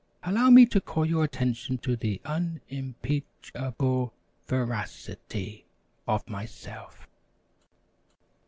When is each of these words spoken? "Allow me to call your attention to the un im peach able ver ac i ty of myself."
"Allow 0.23 0.49
me 0.49 0.65
to 0.65 0.81
call 0.81 1.05
your 1.05 1.23
attention 1.23 1.77
to 1.77 1.95
the 1.95 2.19
un 2.25 2.59
im 2.71 2.95
peach 3.03 3.51
able 3.53 4.13
ver 4.47 4.73
ac 4.73 5.11
i 5.13 5.17
ty 5.29 5.63
of 6.07 6.27
myself." 6.27 7.07